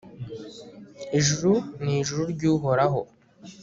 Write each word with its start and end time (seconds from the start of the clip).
ijuru 1.19 1.51
ni 1.83 1.91
ijuru 1.99 2.21
ry'uhoraho 2.33 2.99